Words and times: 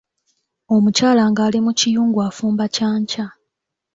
Omukyala 0.75 1.23
ng'ali 1.31 1.59
mu 1.65 1.71
kiyungu 1.79 2.19
affumba 2.27 2.65
kya 2.75 2.89
nkya. 3.01 3.27